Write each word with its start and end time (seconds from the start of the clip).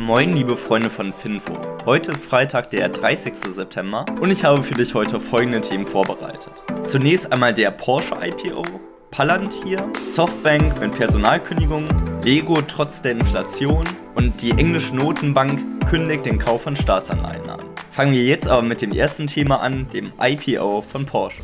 Moin, 0.00 0.32
liebe 0.32 0.56
Freunde 0.56 0.88
von 0.88 1.12
Finfo. 1.12 1.52
Heute 1.84 2.12
ist 2.12 2.24
Freitag, 2.24 2.70
der 2.70 2.88
30. 2.88 3.34
September 3.34 4.06
und 4.22 4.30
ich 4.30 4.44
habe 4.44 4.62
für 4.62 4.72
dich 4.72 4.94
heute 4.94 5.20
folgende 5.20 5.60
Themen 5.60 5.86
vorbereitet. 5.86 6.62
Zunächst 6.84 7.30
einmal 7.30 7.52
der 7.52 7.70
Porsche 7.70 8.14
IPO, 8.14 8.62
Palantir, 9.10 9.86
Softbank 10.10 10.80
mit 10.80 10.94
Personalkündigung, 10.94 11.86
Lego 12.24 12.62
trotz 12.62 13.02
der 13.02 13.12
Inflation 13.12 13.84
und 14.14 14.40
die 14.40 14.52
englische 14.52 14.96
Notenbank 14.96 15.86
kündigt 15.90 16.24
den 16.24 16.38
Kauf 16.38 16.62
von 16.62 16.76
Staatsanleihen 16.76 17.50
an. 17.50 17.60
Fangen 17.90 18.14
wir 18.14 18.24
jetzt 18.24 18.48
aber 18.48 18.62
mit 18.62 18.80
dem 18.80 18.92
ersten 18.92 19.26
Thema 19.26 19.60
an, 19.60 19.90
dem 19.90 20.14
IPO 20.18 20.80
von 20.80 21.04
Porsche. 21.04 21.42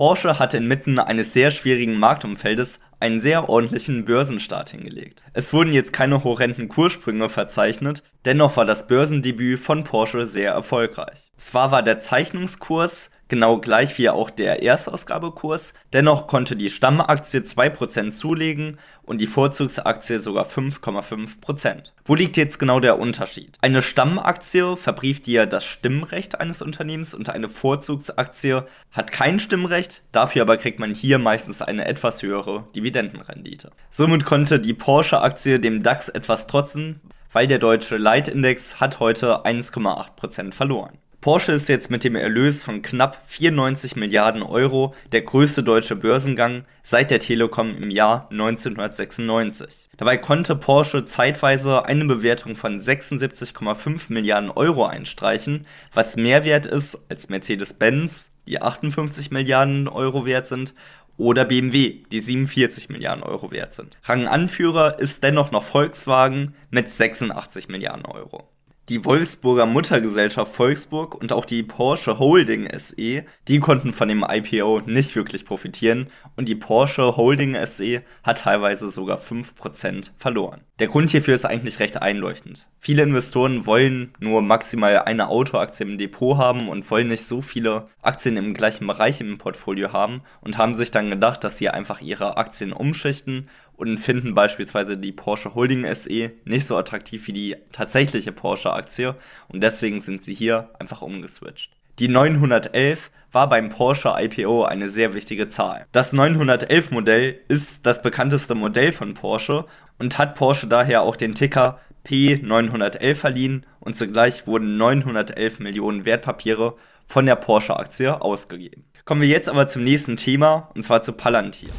Porsche 0.00 0.38
hatte 0.38 0.56
inmitten 0.56 0.98
eines 0.98 1.34
sehr 1.34 1.50
schwierigen 1.50 1.98
Marktumfeldes 1.98 2.80
einen 3.00 3.20
sehr 3.20 3.50
ordentlichen 3.50 4.06
Börsenstart 4.06 4.70
hingelegt. 4.70 5.22
Es 5.34 5.52
wurden 5.52 5.74
jetzt 5.74 5.92
keine 5.92 6.24
horrenden 6.24 6.68
Kurssprünge 6.68 7.28
verzeichnet, 7.28 8.02
dennoch 8.24 8.56
war 8.56 8.64
das 8.64 8.88
Börsendebüt 8.88 9.60
von 9.60 9.84
Porsche 9.84 10.26
sehr 10.26 10.52
erfolgreich. 10.52 11.30
Zwar 11.36 11.70
war 11.70 11.82
der 11.82 11.98
Zeichnungskurs 11.98 13.10
genau 13.30 13.58
gleich 13.58 13.96
wie 13.96 14.10
auch 14.10 14.28
der 14.28 14.62
Erstausgabekurs. 14.62 15.72
Dennoch 15.92 16.26
konnte 16.26 16.56
die 16.56 16.68
Stammaktie 16.68 17.40
2% 17.40 18.12
zulegen 18.12 18.78
und 19.02 19.20
die 19.20 19.26
Vorzugsaktie 19.26 20.18
sogar 20.18 20.44
5,5%. 20.44 21.92
Wo 22.04 22.14
liegt 22.14 22.36
jetzt 22.36 22.58
genau 22.58 22.80
der 22.80 22.98
Unterschied? 22.98 23.56
Eine 23.62 23.80
Stammaktie 23.80 24.76
verbrieft 24.76 25.26
dir 25.26 25.46
das 25.46 25.64
Stimmrecht 25.64 26.40
eines 26.40 26.60
Unternehmens 26.60 27.14
und 27.14 27.30
eine 27.30 27.48
Vorzugsaktie 27.48 28.64
hat 28.92 29.12
kein 29.12 29.40
Stimmrecht, 29.40 30.02
dafür 30.12 30.42
aber 30.42 30.58
kriegt 30.58 30.78
man 30.78 30.94
hier 30.94 31.18
meistens 31.18 31.62
eine 31.62 31.86
etwas 31.86 32.22
höhere 32.22 32.64
Dividendenrendite. 32.74 33.70
Somit 33.90 34.24
konnte 34.24 34.60
die 34.60 34.74
Porsche-Aktie 34.74 35.60
dem 35.60 35.82
DAX 35.82 36.08
etwas 36.08 36.46
trotzen, 36.46 37.00
weil 37.32 37.46
der 37.46 37.58
deutsche 37.58 37.96
Leitindex 37.96 38.80
hat 38.80 39.00
heute 39.00 39.44
1,8% 39.44 40.52
verloren. 40.52 40.98
Porsche 41.20 41.52
ist 41.52 41.68
jetzt 41.68 41.90
mit 41.90 42.02
dem 42.02 42.16
Erlös 42.16 42.62
von 42.62 42.80
knapp 42.80 43.20
94 43.26 43.94
Milliarden 43.94 44.42
Euro 44.42 44.94
der 45.12 45.20
größte 45.20 45.62
deutsche 45.62 45.94
Börsengang 45.94 46.64
seit 46.82 47.10
der 47.10 47.20
Telekom 47.20 47.76
im 47.76 47.90
Jahr 47.90 48.26
1996. 48.30 49.90
Dabei 49.98 50.16
konnte 50.16 50.56
Porsche 50.56 51.04
zeitweise 51.04 51.84
eine 51.84 52.06
Bewertung 52.06 52.56
von 52.56 52.80
76,5 52.80 54.10
Milliarden 54.10 54.50
Euro 54.50 54.86
einstreichen, 54.86 55.66
was 55.92 56.16
mehr 56.16 56.46
wert 56.46 56.64
ist 56.64 56.98
als 57.10 57.28
Mercedes-Benz, 57.28 58.32
die 58.46 58.62
58 58.62 59.30
Milliarden 59.30 59.88
Euro 59.88 60.24
wert 60.24 60.48
sind, 60.48 60.72
oder 61.18 61.44
BMW, 61.44 62.02
die 62.10 62.20
47 62.22 62.88
Milliarden 62.88 63.22
Euro 63.22 63.50
wert 63.50 63.74
sind. 63.74 63.98
Ranganführer 64.04 64.98
ist 64.98 65.22
dennoch 65.22 65.50
noch 65.50 65.64
Volkswagen 65.64 66.54
mit 66.70 66.90
86 66.90 67.68
Milliarden 67.68 68.06
Euro. 68.06 68.48
Die 68.90 69.04
Wolfsburger 69.04 69.66
Muttergesellschaft 69.66 70.52
Volksburg 70.52 71.14
und 71.14 71.32
auch 71.32 71.44
die 71.44 71.62
Porsche 71.62 72.18
Holding 72.18 72.68
SE, 72.76 73.24
die 73.46 73.60
konnten 73.60 73.92
von 73.92 74.08
dem 74.08 74.26
IPO 74.28 74.80
nicht 74.84 75.14
wirklich 75.14 75.44
profitieren 75.44 76.08
und 76.34 76.48
die 76.48 76.56
Porsche 76.56 77.16
Holding 77.16 77.54
SE 77.66 78.02
hat 78.24 78.38
teilweise 78.38 78.88
sogar 78.88 79.18
5% 79.18 80.10
verloren. 80.16 80.62
Der 80.80 80.88
Grund 80.88 81.10
hierfür 81.10 81.36
ist 81.36 81.44
eigentlich 81.44 81.78
recht 81.78 82.02
einleuchtend. 82.02 82.68
Viele 82.80 83.04
Investoren 83.04 83.64
wollen 83.64 84.12
nur 84.18 84.42
maximal 84.42 84.98
eine 84.98 85.28
Autoaktie 85.28 85.84
im 85.84 85.96
Depot 85.96 86.36
haben 86.36 86.68
und 86.68 86.90
wollen 86.90 87.06
nicht 87.06 87.28
so 87.28 87.42
viele 87.42 87.86
Aktien 88.02 88.36
im 88.36 88.54
gleichen 88.54 88.88
Bereich 88.88 89.20
im 89.20 89.38
Portfolio 89.38 89.92
haben 89.92 90.22
und 90.40 90.58
haben 90.58 90.74
sich 90.74 90.90
dann 90.90 91.10
gedacht, 91.10 91.44
dass 91.44 91.58
sie 91.58 91.68
einfach 91.68 92.00
ihre 92.00 92.38
Aktien 92.38 92.72
umschichten 92.72 93.48
und 93.80 93.98
finden 93.98 94.34
beispielsweise 94.34 94.96
die 94.96 95.12
Porsche 95.12 95.54
Holding 95.54 95.92
SE 95.94 96.32
nicht 96.44 96.66
so 96.66 96.76
attraktiv 96.76 97.26
wie 97.26 97.32
die 97.32 97.56
tatsächliche 97.72 98.32
Porsche-Aktie 98.32 99.16
und 99.48 99.62
deswegen 99.62 100.00
sind 100.00 100.22
sie 100.22 100.34
hier 100.34 100.70
einfach 100.78 101.02
umgeswitcht. 101.02 101.72
Die 101.98 102.08
911 102.08 103.10
war 103.32 103.48
beim 103.48 103.68
Porsche 103.68 104.14
IPO 104.16 104.64
eine 104.64 104.88
sehr 104.88 105.14
wichtige 105.14 105.48
Zahl. 105.48 105.86
Das 105.92 106.12
911 106.12 106.90
Modell 106.90 107.40
ist 107.48 107.86
das 107.86 108.02
bekannteste 108.02 108.54
Modell 108.54 108.92
von 108.92 109.14
Porsche 109.14 109.66
und 109.98 110.18
hat 110.18 110.34
Porsche 110.34 110.66
daher 110.66 111.02
auch 111.02 111.16
den 111.16 111.34
Ticker 111.34 111.80
P911 112.06 113.14
verliehen 113.14 113.66
und 113.80 113.96
zugleich 113.96 114.46
wurden 114.46 114.76
911 114.76 115.58
Millionen 115.58 116.04
Wertpapiere 116.04 116.76
von 117.06 117.26
der 117.26 117.36
Porsche-Aktie 117.36 118.20
ausgegeben. 118.20 118.84
Kommen 119.04 119.22
wir 119.22 119.28
jetzt 119.28 119.48
aber 119.48 119.68
zum 119.68 119.84
nächsten 119.84 120.16
Thema 120.16 120.70
und 120.74 120.82
zwar 120.82 121.02
zu 121.02 121.12
Palantir. 121.12 121.70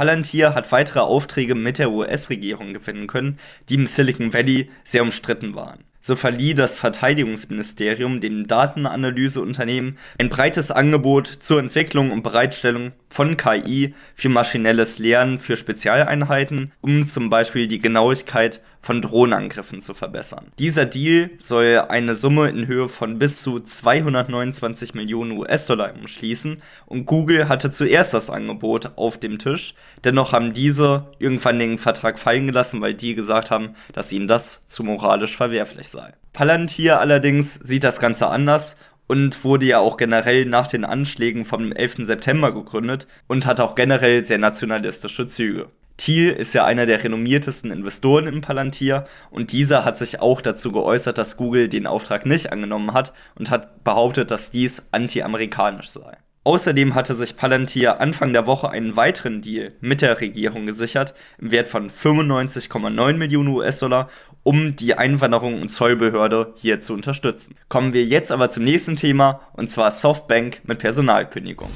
Palantir 0.00 0.54
hat 0.54 0.72
weitere 0.72 1.00
Aufträge 1.00 1.54
mit 1.54 1.78
der 1.78 1.90
US-Regierung 1.90 2.72
gewinnen 2.72 3.06
können, 3.06 3.38
die 3.68 3.74
im 3.74 3.86
Silicon 3.86 4.32
Valley 4.32 4.70
sehr 4.82 5.02
umstritten 5.02 5.54
waren. 5.54 5.84
So 6.00 6.16
verlieh 6.16 6.54
das 6.54 6.78
Verteidigungsministerium 6.78 8.22
dem 8.22 8.46
Datenanalyseunternehmen 8.46 9.98
ein 10.18 10.30
breites 10.30 10.70
Angebot 10.70 11.26
zur 11.26 11.58
Entwicklung 11.58 12.12
und 12.12 12.22
Bereitstellung 12.22 12.92
von 13.10 13.36
KI 13.36 13.92
für 14.14 14.30
maschinelles 14.30 14.98
Lernen 14.98 15.38
für 15.38 15.58
Spezialeinheiten, 15.58 16.72
um 16.80 17.06
zum 17.06 17.28
Beispiel 17.28 17.68
die 17.68 17.78
Genauigkeit 17.78 18.62
von 18.80 19.02
Drohnenangriffen 19.02 19.80
zu 19.80 19.94
verbessern. 19.94 20.46
Dieser 20.58 20.86
Deal 20.86 21.30
soll 21.38 21.84
eine 21.88 22.14
Summe 22.14 22.48
in 22.48 22.66
Höhe 22.66 22.88
von 22.88 23.18
bis 23.18 23.42
zu 23.42 23.60
229 23.60 24.94
Millionen 24.94 25.36
US-Dollar 25.38 25.94
umschließen 25.94 26.62
und 26.86 27.06
Google 27.06 27.48
hatte 27.48 27.70
zuerst 27.70 28.14
das 28.14 28.30
Angebot 28.30 28.92
auf 28.96 29.18
dem 29.18 29.38
Tisch, 29.38 29.74
dennoch 30.04 30.32
haben 30.32 30.52
diese 30.52 31.06
irgendwann 31.18 31.58
den 31.58 31.78
Vertrag 31.78 32.18
fallen 32.18 32.46
gelassen, 32.46 32.80
weil 32.80 32.94
die 32.94 33.14
gesagt 33.14 33.50
haben, 33.50 33.74
dass 33.92 34.12
ihnen 34.12 34.28
das 34.28 34.66
zu 34.66 34.82
moralisch 34.82 35.36
verwerflich 35.36 35.88
sei. 35.88 36.14
Palantir 36.32 37.00
allerdings 37.00 37.54
sieht 37.54 37.84
das 37.84 38.00
Ganze 38.00 38.28
anders 38.28 38.78
und 39.10 39.42
wurde 39.44 39.66
ja 39.66 39.80
auch 39.80 39.96
generell 39.96 40.44
nach 40.44 40.68
den 40.68 40.84
Anschlägen 40.84 41.44
vom 41.44 41.72
11. 41.72 42.06
September 42.06 42.52
gegründet 42.52 43.08
und 43.26 43.44
hat 43.44 43.58
auch 43.58 43.74
generell 43.74 44.24
sehr 44.24 44.38
nationalistische 44.38 45.26
Züge. 45.26 45.66
Thiel 46.00 46.30
ist 46.30 46.54
ja 46.54 46.64
einer 46.64 46.86
der 46.86 47.04
renommiertesten 47.04 47.70
Investoren 47.70 48.26
im 48.26 48.40
Palantir 48.40 49.06
und 49.30 49.52
dieser 49.52 49.84
hat 49.84 49.98
sich 49.98 50.20
auch 50.20 50.40
dazu 50.40 50.72
geäußert, 50.72 51.18
dass 51.18 51.36
Google 51.36 51.68
den 51.68 51.86
Auftrag 51.86 52.24
nicht 52.24 52.50
angenommen 52.50 52.94
hat 52.94 53.12
und 53.34 53.50
hat 53.50 53.84
behauptet, 53.84 54.30
dass 54.30 54.50
dies 54.50 54.88
anti-amerikanisch 54.92 55.90
sei. 55.90 56.16
Außerdem 56.42 56.94
hatte 56.94 57.14
sich 57.14 57.36
Palantir 57.36 58.00
Anfang 58.00 58.32
der 58.32 58.46
Woche 58.46 58.70
einen 58.70 58.96
weiteren 58.96 59.42
Deal 59.42 59.72
mit 59.80 60.00
der 60.00 60.22
Regierung 60.22 60.64
gesichert, 60.64 61.12
im 61.36 61.50
Wert 61.50 61.68
von 61.68 61.90
95,9 61.90 63.12
Millionen 63.18 63.48
US-Dollar, 63.48 64.08
um 64.42 64.76
die 64.76 64.94
Einwanderung 64.94 65.60
und 65.60 65.70
Zollbehörde 65.70 66.54
hier 66.56 66.80
zu 66.80 66.94
unterstützen. 66.94 67.56
Kommen 67.68 67.92
wir 67.92 68.04
jetzt 68.04 68.32
aber 68.32 68.48
zum 68.48 68.64
nächsten 68.64 68.96
Thema, 68.96 69.42
und 69.52 69.68
zwar 69.68 69.90
Softbank 69.90 70.62
mit 70.64 70.78
Personalkündigung. 70.78 71.68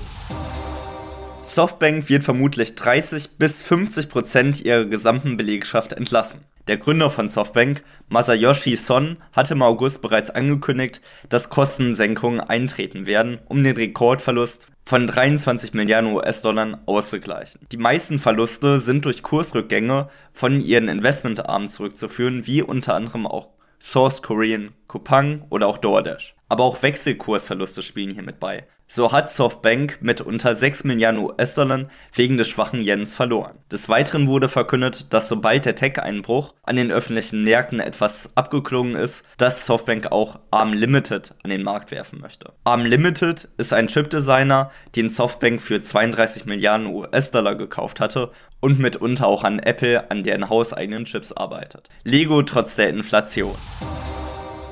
Softbank 1.44 2.08
wird 2.08 2.24
vermutlich 2.24 2.74
30 2.74 3.36
bis 3.36 3.60
50 3.60 4.08
Prozent 4.08 4.60
ihrer 4.62 4.86
gesamten 4.86 5.36
Belegschaft 5.36 5.92
entlassen. 5.92 6.40
Der 6.68 6.78
Gründer 6.78 7.10
von 7.10 7.28
Softbank, 7.28 7.84
Masayoshi 8.08 8.76
Son, 8.76 9.18
hatte 9.32 9.52
im 9.52 9.60
August 9.60 10.00
bereits 10.00 10.30
angekündigt, 10.30 11.02
dass 11.28 11.50
Kostensenkungen 11.50 12.40
eintreten 12.40 13.04
werden, 13.04 13.38
um 13.44 13.62
den 13.62 13.76
Rekordverlust 13.76 14.68
von 14.86 15.06
23 15.06 15.74
Milliarden 15.74 16.12
US-Dollar 16.12 16.80
auszugleichen. 16.86 17.60
Die 17.70 17.76
meisten 17.76 18.18
Verluste 18.18 18.80
sind 18.80 19.04
durch 19.04 19.22
Kursrückgänge 19.22 20.08
von 20.32 20.60
ihren 20.60 20.88
Investmentarmen 20.88 21.68
zurückzuführen, 21.68 22.46
wie 22.46 22.62
unter 22.62 22.94
anderem 22.94 23.26
auch 23.26 23.50
Source 23.78 24.22
Korean, 24.22 24.72
Coupang 24.88 25.44
oder 25.50 25.66
auch 25.66 25.76
DoorDash. 25.76 26.34
Aber 26.48 26.64
auch 26.64 26.82
Wechselkursverluste 26.82 27.82
spielen 27.82 28.14
hier 28.14 28.22
mit 28.22 28.40
bei. 28.40 28.66
So 28.86 29.12
hat 29.12 29.30
Softbank 29.30 29.98
mit 30.02 30.20
unter 30.20 30.54
6 30.54 30.84
Milliarden 30.84 31.24
US-Dollar 31.24 31.88
wegen 32.12 32.36
des 32.36 32.48
schwachen 32.48 32.84
Yens 32.84 33.14
verloren. 33.14 33.58
Des 33.72 33.88
Weiteren 33.88 34.28
wurde 34.28 34.48
verkündet, 34.48 35.12
dass 35.12 35.28
sobald 35.28 35.64
der 35.64 35.74
Tech-Einbruch 35.74 36.54
an 36.62 36.76
den 36.76 36.92
öffentlichen 36.92 37.44
Märkten 37.44 37.80
etwas 37.80 38.36
abgeklungen 38.36 38.94
ist, 38.94 39.24
dass 39.38 39.64
Softbank 39.64 40.12
auch 40.12 40.38
ARM 40.50 40.74
Limited 40.74 41.34
an 41.42 41.50
den 41.50 41.62
Markt 41.62 41.90
werfen 41.90 42.20
möchte. 42.20 42.52
ARM 42.64 42.84
Limited 42.84 43.48
ist 43.56 43.72
ein 43.72 43.88
Chipdesigner, 43.88 44.70
den 44.94 45.08
Softbank 45.08 45.62
für 45.62 45.80
32 45.80 46.44
Milliarden 46.44 46.86
US-Dollar 46.86 47.54
gekauft 47.54 48.00
hatte 48.00 48.32
und 48.60 48.78
mitunter 48.78 49.26
auch 49.26 49.44
an 49.44 49.60
Apple 49.60 50.10
an 50.10 50.22
deren 50.22 50.50
hauseigenen 50.50 51.06
Chips 51.06 51.32
arbeitet. 51.32 51.88
Lego 52.04 52.42
trotz 52.42 52.76
der 52.76 52.90
Inflation. 52.90 53.54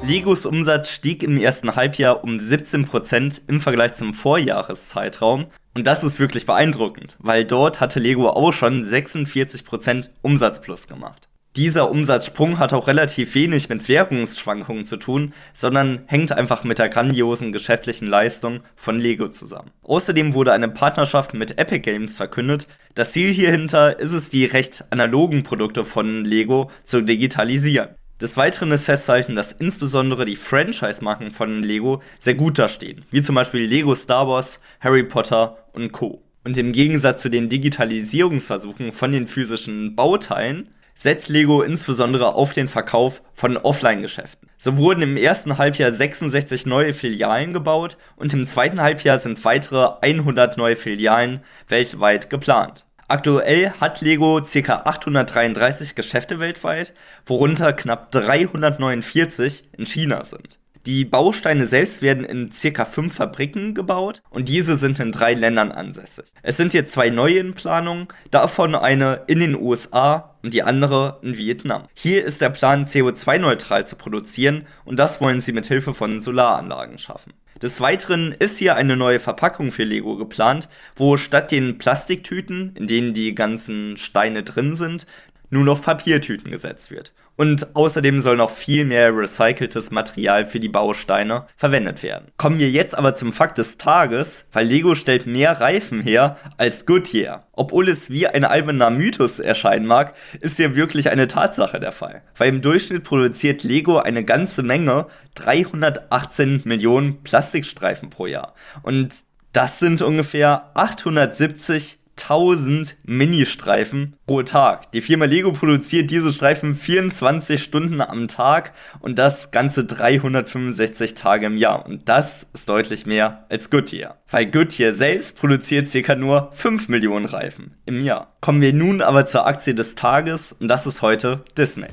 Legos 0.04 0.46
Umsatz 0.46 0.90
stieg 0.90 1.22
im 1.22 1.36
ersten 1.36 1.76
Halbjahr 1.76 2.24
um 2.24 2.36
17% 2.36 3.42
im 3.46 3.60
Vergleich 3.60 3.94
zum 3.94 4.14
Vorjahreszeitraum. 4.14 5.46
Und 5.74 5.86
das 5.86 6.02
ist 6.02 6.18
wirklich 6.18 6.44
beeindruckend, 6.44 7.16
weil 7.20 7.44
dort 7.44 7.80
hatte 7.80 8.00
Lego 8.00 8.28
auch 8.28 8.52
schon 8.52 8.82
46% 8.82 10.10
Umsatzplus 10.20 10.88
gemacht. 10.88 11.28
Dieser 11.54 11.90
Umsatzsprung 11.90 12.58
hat 12.58 12.72
auch 12.72 12.88
relativ 12.88 13.34
wenig 13.34 13.68
mit 13.68 13.86
Währungsschwankungen 13.86 14.86
zu 14.86 14.96
tun, 14.96 15.34
sondern 15.52 16.02
hängt 16.06 16.32
einfach 16.32 16.64
mit 16.64 16.78
der 16.78 16.88
grandiosen 16.88 17.52
geschäftlichen 17.52 18.06
Leistung 18.06 18.60
von 18.74 18.98
Lego 18.98 19.28
zusammen. 19.28 19.70
Außerdem 19.82 20.32
wurde 20.32 20.52
eine 20.52 20.68
Partnerschaft 20.68 21.34
mit 21.34 21.58
Epic 21.58 21.80
Games 21.80 22.16
verkündet. 22.16 22.66
Das 22.94 23.12
Ziel 23.12 23.32
hierhinter 23.32 24.00
ist 24.00 24.12
es, 24.12 24.30
die 24.30 24.46
recht 24.46 24.84
analogen 24.90 25.42
Produkte 25.42 25.84
von 25.84 26.24
Lego 26.24 26.70
zu 26.84 27.02
digitalisieren. 27.02 27.90
Des 28.22 28.36
Weiteren 28.36 28.70
ist 28.70 28.84
festzuhalten, 28.84 29.34
dass 29.34 29.50
insbesondere 29.50 30.24
die 30.24 30.36
Franchise-Marken 30.36 31.32
von 31.32 31.60
Lego 31.60 32.00
sehr 32.20 32.34
gut 32.34 32.56
dastehen, 32.56 33.04
wie 33.10 33.20
zum 33.20 33.34
Beispiel 33.34 33.62
Lego 33.62 33.96
Star 33.96 34.28
Wars, 34.28 34.62
Harry 34.78 35.02
Potter 35.02 35.58
und 35.72 35.90
Co. 35.90 36.22
Und 36.44 36.56
im 36.56 36.70
Gegensatz 36.70 37.20
zu 37.20 37.30
den 37.30 37.48
Digitalisierungsversuchen 37.48 38.92
von 38.92 39.10
den 39.10 39.26
physischen 39.26 39.96
Bauteilen 39.96 40.68
setzt 40.94 41.30
Lego 41.30 41.62
insbesondere 41.62 42.34
auf 42.36 42.52
den 42.52 42.68
Verkauf 42.68 43.22
von 43.34 43.56
Offline-Geschäften. 43.56 44.48
So 44.56 44.76
wurden 44.76 45.02
im 45.02 45.16
ersten 45.16 45.58
Halbjahr 45.58 45.90
66 45.90 46.64
neue 46.64 46.92
Filialen 46.92 47.52
gebaut 47.52 47.96
und 48.14 48.32
im 48.34 48.46
zweiten 48.46 48.80
Halbjahr 48.80 49.18
sind 49.18 49.44
weitere 49.44 49.96
100 50.00 50.58
neue 50.58 50.76
Filialen 50.76 51.40
weltweit 51.66 52.30
geplant. 52.30 52.86
Aktuell 53.12 53.74
hat 53.78 54.00
Lego 54.00 54.40
ca. 54.40 54.82
833 54.86 55.94
Geschäfte 55.94 56.38
weltweit, 56.38 56.94
worunter 57.26 57.74
knapp 57.74 58.10
349 58.10 59.64
in 59.76 59.84
China 59.84 60.24
sind. 60.24 60.58
Die 60.84 61.04
Bausteine 61.04 61.68
selbst 61.68 62.02
werden 62.02 62.24
in 62.24 62.50
circa 62.50 62.84
fünf 62.84 63.14
Fabriken 63.14 63.72
gebaut 63.72 64.20
und 64.30 64.48
diese 64.48 64.76
sind 64.76 64.98
in 64.98 65.12
drei 65.12 65.34
Ländern 65.34 65.70
ansässig. 65.70 66.24
Es 66.42 66.56
sind 66.56 66.74
jetzt 66.74 66.92
zwei 66.92 67.08
neue 67.08 67.38
in 67.38 67.54
Planung, 67.54 68.12
davon 68.32 68.74
eine 68.74 69.22
in 69.28 69.38
den 69.38 69.54
USA 69.54 70.34
und 70.42 70.52
die 70.54 70.64
andere 70.64 71.20
in 71.22 71.36
Vietnam. 71.36 71.86
Hier 71.94 72.24
ist 72.24 72.40
der 72.40 72.50
Plan, 72.50 72.86
CO2-neutral 72.86 73.86
zu 73.86 73.94
produzieren 73.94 74.66
und 74.84 74.98
das 74.98 75.20
wollen 75.20 75.40
sie 75.40 75.52
mit 75.52 75.66
Hilfe 75.66 75.94
von 75.94 76.18
Solaranlagen 76.18 76.98
schaffen. 76.98 77.32
Des 77.62 77.80
Weiteren 77.80 78.32
ist 78.32 78.58
hier 78.58 78.74
eine 78.74 78.96
neue 78.96 79.20
Verpackung 79.20 79.70
für 79.70 79.84
Lego 79.84 80.16
geplant, 80.16 80.68
wo 80.96 81.16
statt 81.16 81.52
den 81.52 81.78
Plastiktüten, 81.78 82.74
in 82.74 82.88
denen 82.88 83.14
die 83.14 83.36
ganzen 83.36 83.96
Steine 83.96 84.42
drin 84.42 84.74
sind, 84.74 85.06
nun 85.52 85.68
auf 85.68 85.82
Papiertüten 85.82 86.50
gesetzt 86.50 86.90
wird. 86.90 87.12
Und 87.36 87.74
außerdem 87.76 88.20
soll 88.20 88.36
noch 88.36 88.50
viel 88.50 88.84
mehr 88.84 89.14
recyceltes 89.14 89.90
Material 89.90 90.44
für 90.44 90.60
die 90.60 90.68
Bausteine 90.68 91.46
verwendet 91.56 92.02
werden. 92.02 92.28
Kommen 92.36 92.58
wir 92.58 92.70
jetzt 92.70 92.96
aber 92.96 93.14
zum 93.14 93.32
Fakt 93.32 93.58
des 93.58 93.78
Tages, 93.78 94.48
weil 94.52 94.66
Lego 94.66 94.94
stellt 94.94 95.26
mehr 95.26 95.60
Reifen 95.60 96.00
her 96.00 96.36
als 96.56 96.84
Goodyear. 96.86 97.46
Obwohl 97.52 97.88
es 97.88 98.10
wie 98.10 98.26
ein 98.26 98.44
alberner 98.44 98.90
Mythos 98.90 99.40
erscheinen 99.40 99.86
mag, 99.86 100.14
ist 100.40 100.56
hier 100.56 100.76
wirklich 100.76 101.10
eine 101.10 101.26
Tatsache 101.26 101.80
der 101.80 101.92
Fall. 101.92 102.22
Weil 102.36 102.48
im 102.48 102.62
Durchschnitt 102.62 103.04
produziert 103.04 103.62
Lego 103.62 103.98
eine 103.98 104.24
ganze 104.24 104.62
Menge, 104.62 105.06
318 105.34 106.62
Millionen 106.64 107.22
Plastikstreifen 107.22 108.10
pro 108.10 108.26
Jahr. 108.26 108.54
Und 108.82 109.24
das 109.52 109.78
sind 109.78 110.00
ungefähr 110.00 110.70
870 110.74 111.98
1000 112.20 112.96
Mini-Streifen 113.04 114.16
pro 114.26 114.42
Tag. 114.42 114.92
Die 114.92 115.00
Firma 115.00 115.24
Lego 115.24 115.52
produziert 115.52 116.10
diese 116.10 116.32
Streifen 116.32 116.74
24 116.74 117.62
Stunden 117.62 118.00
am 118.00 118.28
Tag 118.28 118.72
und 119.00 119.18
das 119.18 119.50
ganze 119.50 119.84
365 119.84 121.14
Tage 121.14 121.46
im 121.46 121.56
Jahr. 121.56 121.84
Und 121.86 122.08
das 122.08 122.48
ist 122.54 122.68
deutlich 122.68 123.06
mehr 123.06 123.46
als 123.48 123.70
Goodyear. 123.70 124.18
Weil 124.30 124.46
Goodyear 124.46 124.92
selbst 124.94 125.38
produziert 125.38 125.88
circa 125.88 126.14
nur 126.14 126.50
5 126.54 126.88
Millionen 126.88 127.26
Reifen 127.26 127.76
im 127.86 128.00
Jahr. 128.00 128.36
Kommen 128.40 128.60
wir 128.60 128.72
nun 128.72 129.02
aber 129.02 129.26
zur 129.26 129.46
Aktie 129.46 129.74
des 129.74 129.94
Tages 129.94 130.52
und 130.52 130.68
das 130.68 130.86
ist 130.86 131.02
heute 131.02 131.44
Disney. 131.56 131.88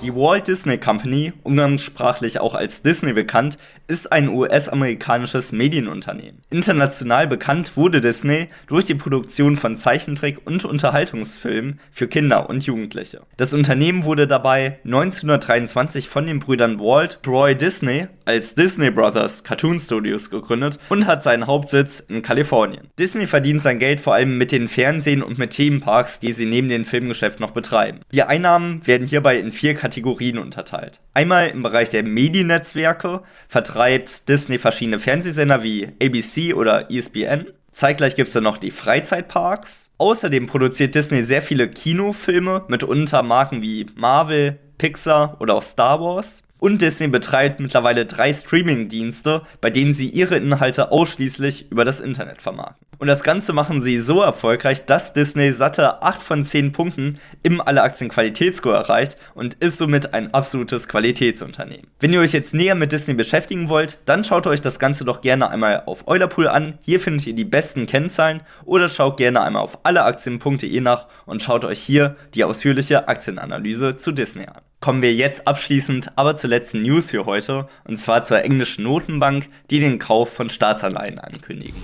Die 0.00 0.14
Walt 0.14 0.46
Disney 0.46 0.78
Company, 0.78 1.32
umgangssprachlich 1.42 2.38
auch 2.38 2.54
als 2.54 2.82
Disney 2.82 3.12
bekannt, 3.12 3.58
ist 3.88 4.12
ein 4.12 4.28
US-amerikanisches 4.28 5.50
Medienunternehmen. 5.50 6.40
International 6.50 7.26
bekannt 7.26 7.76
wurde 7.76 8.00
Disney 8.00 8.48
durch 8.68 8.84
die 8.84 8.94
Produktion 8.94 9.56
von 9.56 9.76
Zeichentrick- 9.76 10.46
und 10.46 10.64
Unterhaltungsfilmen 10.64 11.80
für 11.90 12.06
Kinder 12.06 12.48
und 12.48 12.64
Jugendliche. 12.64 13.22
Das 13.36 13.52
Unternehmen 13.52 14.04
wurde 14.04 14.28
dabei 14.28 14.78
1923 14.84 16.08
von 16.08 16.26
den 16.26 16.38
Brüdern 16.38 16.78
Walt 16.78 17.20
Troy 17.24 17.56
Disney 17.56 18.06
als 18.28 18.54
Disney 18.54 18.90
Brothers 18.90 19.42
Cartoon 19.42 19.80
Studios 19.80 20.28
gegründet 20.28 20.78
und 20.90 21.06
hat 21.06 21.22
seinen 21.22 21.46
Hauptsitz 21.46 22.00
in 22.00 22.20
Kalifornien. 22.20 22.88
Disney 22.98 23.26
verdient 23.26 23.62
sein 23.62 23.78
Geld 23.78 24.00
vor 24.00 24.12
allem 24.12 24.36
mit 24.36 24.52
den 24.52 24.68
Fernsehen 24.68 25.22
und 25.22 25.38
mit 25.38 25.50
Themenparks, 25.50 26.20
die 26.20 26.32
sie 26.32 26.44
neben 26.44 26.68
dem 26.68 26.84
Filmgeschäft 26.84 27.40
noch 27.40 27.52
betreiben. 27.52 28.00
Die 28.12 28.22
Einnahmen 28.22 28.86
werden 28.86 29.06
hierbei 29.06 29.38
in 29.38 29.50
vier 29.50 29.74
Kategorien 29.74 30.36
unterteilt. 30.36 31.00
Einmal 31.14 31.48
im 31.48 31.62
Bereich 31.62 31.88
der 31.88 32.02
Mediennetzwerke 32.02 33.22
vertreibt 33.48 34.28
Disney 34.28 34.58
verschiedene 34.58 34.98
Fernsehsender 34.98 35.62
wie 35.62 35.88
ABC 36.02 36.52
oder 36.52 36.90
ESPN. 36.90 37.46
Zeitgleich 37.72 38.14
gibt 38.14 38.28
es 38.28 38.34
dann 38.34 38.44
noch 38.44 38.58
die 38.58 38.72
Freizeitparks. 38.72 39.92
Außerdem 39.96 40.46
produziert 40.46 40.94
Disney 40.94 41.22
sehr 41.22 41.40
viele 41.40 41.68
Kinofilme 41.68 42.64
mit 42.68 42.82
Untermarken 42.84 43.62
wie 43.62 43.86
Marvel, 43.94 44.58
Pixar 44.76 45.36
oder 45.40 45.54
auch 45.54 45.62
Star 45.62 46.00
Wars. 46.00 46.42
Und 46.58 46.82
Disney 46.82 47.08
betreibt 47.08 47.60
mittlerweile 47.60 48.06
drei 48.06 48.32
Streaming-Dienste, 48.32 49.42
bei 49.60 49.70
denen 49.70 49.94
sie 49.94 50.08
ihre 50.08 50.36
Inhalte 50.36 50.90
ausschließlich 50.90 51.70
über 51.70 51.84
das 51.84 52.00
Internet 52.00 52.42
vermarkten. 52.42 52.87
Und 52.98 53.06
das 53.06 53.22
Ganze 53.22 53.52
machen 53.52 53.80
sie 53.80 54.00
so 54.00 54.22
erfolgreich, 54.22 54.84
dass 54.84 55.12
Disney 55.12 55.52
satte 55.52 56.02
8 56.02 56.20
von 56.20 56.44
10 56.44 56.72
Punkten 56.72 57.18
im 57.44 57.60
Alle-Aktien-Qualitätsscore 57.60 58.74
erreicht 58.74 59.16
und 59.34 59.54
ist 59.54 59.78
somit 59.78 60.14
ein 60.14 60.34
absolutes 60.34 60.88
Qualitätsunternehmen. 60.88 61.86
Wenn 62.00 62.12
ihr 62.12 62.20
euch 62.20 62.32
jetzt 62.32 62.54
näher 62.54 62.74
mit 62.74 62.90
Disney 62.90 63.14
beschäftigen 63.14 63.68
wollt, 63.68 63.98
dann 64.06 64.24
schaut 64.24 64.48
euch 64.48 64.60
das 64.60 64.80
Ganze 64.80 65.04
doch 65.04 65.20
gerne 65.20 65.48
einmal 65.48 65.84
auf 65.86 66.08
Eulerpool 66.08 66.48
an. 66.48 66.78
Hier 66.80 66.98
findet 66.98 67.26
ihr 67.28 67.34
die 67.34 67.44
besten 67.44 67.86
Kennzahlen 67.86 68.42
oder 68.64 68.88
schaut 68.88 69.16
gerne 69.16 69.42
einmal 69.42 69.62
auf 69.62 69.84
alleaktien.de 69.84 70.80
nach 70.80 71.06
und 71.24 71.40
schaut 71.40 71.64
euch 71.64 71.80
hier 71.80 72.16
die 72.34 72.42
ausführliche 72.42 73.06
Aktienanalyse 73.06 73.96
zu 73.96 74.10
Disney 74.10 74.46
an. 74.46 74.62
Kommen 74.80 75.02
wir 75.02 75.12
jetzt 75.14 75.46
abschließend 75.46 76.12
aber 76.16 76.36
zur 76.36 76.50
letzten 76.50 76.82
News 76.82 77.10
für 77.10 77.26
heute, 77.26 77.68
und 77.84 77.98
zwar 77.98 78.22
zur 78.22 78.44
englischen 78.44 78.84
Notenbank, 78.84 79.48
die 79.70 79.80
den 79.80 79.98
Kauf 79.98 80.32
von 80.32 80.48
Staatsanleihen 80.48 81.18
ankündigen. 81.18 81.82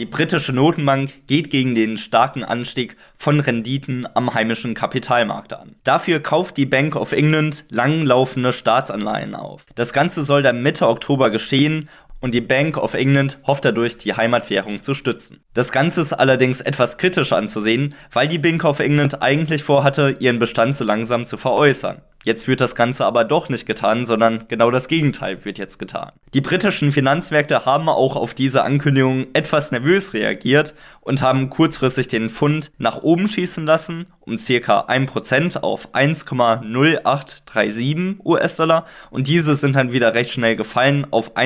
Die 0.00 0.06
britische 0.06 0.54
Notenbank 0.54 1.26
geht 1.26 1.50
gegen 1.50 1.74
den 1.74 1.98
starken 1.98 2.42
Anstieg 2.42 2.96
von 3.18 3.38
Renditen 3.38 4.08
am 4.14 4.32
heimischen 4.32 4.72
Kapitalmarkt 4.72 5.52
an. 5.52 5.76
Dafür 5.84 6.20
kauft 6.20 6.56
die 6.56 6.64
Bank 6.64 6.96
of 6.96 7.12
England 7.12 7.66
langlaufende 7.68 8.54
Staatsanleihen 8.54 9.34
auf. 9.34 9.66
Das 9.74 9.92
Ganze 9.92 10.22
soll 10.22 10.40
dann 10.40 10.62
Mitte 10.62 10.88
Oktober 10.88 11.28
geschehen 11.28 11.90
und 12.20 12.34
die 12.34 12.40
Bank 12.40 12.76
of 12.76 12.94
England 12.94 13.38
hofft 13.46 13.64
dadurch, 13.64 13.98
die 13.98 14.14
Heimatwährung 14.14 14.82
zu 14.82 14.94
stützen. 14.94 15.42
Das 15.54 15.72
Ganze 15.72 16.02
ist 16.02 16.12
allerdings 16.12 16.60
etwas 16.60 16.98
kritisch 16.98 17.32
anzusehen, 17.32 17.94
weil 18.12 18.28
die 18.28 18.38
Bank 18.38 18.64
of 18.64 18.80
England 18.80 19.22
eigentlich 19.22 19.64
vorhatte, 19.64 20.16
ihren 20.20 20.38
Bestand 20.38 20.76
so 20.76 20.84
langsam 20.84 21.26
zu 21.26 21.36
veräußern. 21.36 22.02
Jetzt 22.22 22.48
wird 22.48 22.60
das 22.60 22.74
Ganze 22.74 23.06
aber 23.06 23.24
doch 23.24 23.48
nicht 23.48 23.64
getan, 23.64 24.04
sondern 24.04 24.44
genau 24.48 24.70
das 24.70 24.88
Gegenteil 24.88 25.42
wird 25.46 25.56
jetzt 25.56 25.78
getan. 25.78 26.12
Die 26.34 26.42
britischen 26.42 26.92
Finanzmärkte 26.92 27.64
haben 27.64 27.88
auch 27.88 28.14
auf 28.14 28.34
diese 28.34 28.62
Ankündigung 28.62 29.28
etwas 29.32 29.72
nervös 29.72 30.12
reagiert 30.12 30.74
und 31.00 31.22
haben 31.22 31.48
kurzfristig 31.48 32.08
den 32.08 32.28
Pfund 32.28 32.72
nach 32.76 32.98
oben 32.98 33.26
schießen 33.26 33.64
lassen, 33.64 34.04
um 34.20 34.36
circa 34.36 34.80
1% 34.80 35.60
auf 35.60 35.94
1,0837 35.94 38.18
US-Dollar 38.22 38.84
und 39.10 39.26
diese 39.26 39.54
sind 39.54 39.76
dann 39.76 39.92
wieder 39.92 40.12
recht 40.12 40.30
schnell 40.30 40.56
gefallen 40.56 41.06
auf 41.10 41.38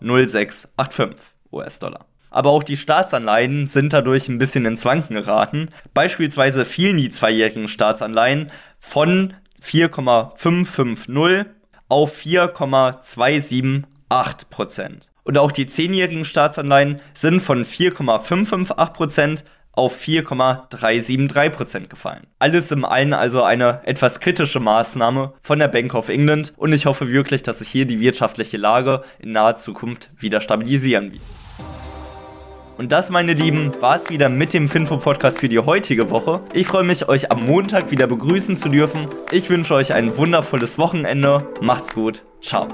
1,0685 0.00 1.16
US-Dollar 1.52 2.06
aber 2.36 2.50
auch 2.50 2.62
die 2.62 2.76
Staatsanleihen 2.76 3.66
sind 3.66 3.94
dadurch 3.94 4.28
ein 4.28 4.36
bisschen 4.36 4.66
ins 4.66 4.84
Wanken 4.84 5.14
geraten. 5.14 5.70
Beispielsweise 5.94 6.66
fielen 6.66 6.98
die 6.98 7.08
zweijährigen 7.08 7.66
Staatsanleihen 7.66 8.50
von 8.78 9.32
4,550 9.62 11.46
auf 11.88 12.14
4,278 12.14 14.50
Prozent. 14.50 15.10
Und 15.24 15.38
auch 15.38 15.50
die 15.50 15.66
zehnjährigen 15.66 16.26
Staatsanleihen 16.26 17.00
sind 17.14 17.40
von 17.40 17.64
4,558 17.64 18.92
Prozent 18.92 19.44
auf 19.76 19.94
4,373 19.96 21.52
Prozent 21.52 21.90
gefallen. 21.90 22.26
Alles 22.40 22.72
im 22.72 22.84
allen 22.84 23.12
also 23.12 23.42
eine 23.42 23.80
etwas 23.84 24.18
kritische 24.18 24.58
Maßnahme 24.58 25.34
von 25.42 25.58
der 25.58 25.68
Bank 25.68 25.94
of 25.94 26.08
England 26.08 26.52
und 26.56 26.72
ich 26.72 26.86
hoffe 26.86 27.12
wirklich, 27.12 27.44
dass 27.44 27.60
sich 27.60 27.68
hier 27.68 27.86
die 27.86 28.00
wirtschaftliche 28.00 28.56
Lage 28.56 29.02
in 29.20 29.32
naher 29.32 29.56
Zukunft 29.56 30.10
wieder 30.18 30.40
stabilisieren 30.40 31.12
wird. 31.12 31.22
Und 32.78 32.92
das, 32.92 33.08
meine 33.08 33.32
Lieben, 33.32 33.72
war 33.80 33.96
es 33.96 34.10
wieder 34.10 34.28
mit 34.28 34.52
dem 34.52 34.68
Finfo-Podcast 34.68 35.40
für 35.40 35.48
die 35.48 35.58
heutige 35.58 36.10
Woche. 36.10 36.40
Ich 36.52 36.66
freue 36.66 36.84
mich, 36.84 37.08
euch 37.08 37.30
am 37.30 37.46
Montag 37.46 37.90
wieder 37.90 38.06
begrüßen 38.06 38.56
zu 38.56 38.68
dürfen. 38.68 39.08
Ich 39.30 39.48
wünsche 39.48 39.74
euch 39.74 39.94
ein 39.94 40.16
wundervolles 40.18 40.78
Wochenende. 40.78 41.46
Macht's 41.62 41.94
gut. 41.94 42.22
Ciao. 42.42 42.68